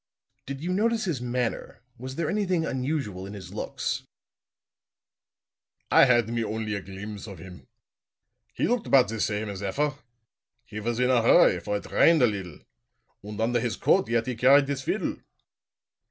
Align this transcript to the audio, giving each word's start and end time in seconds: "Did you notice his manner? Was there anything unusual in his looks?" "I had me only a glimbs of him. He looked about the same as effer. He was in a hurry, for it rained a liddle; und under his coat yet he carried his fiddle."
"Did 0.47 0.61
you 0.61 0.73
notice 0.73 1.05
his 1.05 1.21
manner? 1.21 1.83
Was 1.99 2.15
there 2.15 2.27
anything 2.27 2.65
unusual 2.65 3.27
in 3.27 3.33
his 3.35 3.53
looks?" 3.53 4.01
"I 5.91 6.05
had 6.05 6.27
me 6.27 6.43
only 6.43 6.73
a 6.73 6.81
glimbs 6.81 7.27
of 7.27 7.37
him. 7.37 7.67
He 8.55 8.67
looked 8.67 8.87
about 8.87 9.09
the 9.09 9.19
same 9.21 9.47
as 9.47 9.61
effer. 9.61 9.93
He 10.65 10.79
was 10.79 10.99
in 10.99 11.11
a 11.11 11.21
hurry, 11.21 11.59
for 11.59 11.77
it 11.77 11.91
rained 11.91 12.23
a 12.23 12.25
liddle; 12.25 12.61
und 13.23 13.39
under 13.39 13.59
his 13.59 13.75
coat 13.75 14.09
yet 14.09 14.25
he 14.25 14.33
carried 14.35 14.67
his 14.67 14.81
fiddle." 14.81 15.17